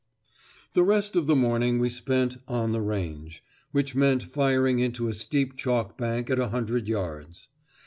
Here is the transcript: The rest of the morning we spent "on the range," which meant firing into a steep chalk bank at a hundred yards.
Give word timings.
The 0.73 0.81
rest 0.81 1.15
of 1.15 1.27
the 1.27 1.35
morning 1.35 1.77
we 1.77 1.87
spent 1.87 2.37
"on 2.47 2.71
the 2.71 2.81
range," 2.81 3.43
which 3.71 3.93
meant 3.93 4.23
firing 4.23 4.79
into 4.79 5.07
a 5.09 5.13
steep 5.13 5.55
chalk 5.55 5.95
bank 5.95 6.31
at 6.31 6.39
a 6.39 6.47
hundred 6.49 6.87
yards. 6.87 7.49